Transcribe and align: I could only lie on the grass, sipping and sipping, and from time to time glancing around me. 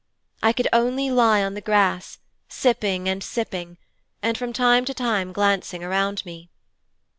I 0.41 0.51
could 0.51 0.67
only 0.73 1.11
lie 1.11 1.43
on 1.43 1.53
the 1.53 1.61
grass, 1.61 2.17
sipping 2.49 3.07
and 3.07 3.23
sipping, 3.23 3.77
and 4.23 4.35
from 4.35 4.51
time 4.51 4.83
to 4.85 4.95
time 4.95 5.31
glancing 5.31 5.83
around 5.83 6.25
me. 6.25 6.49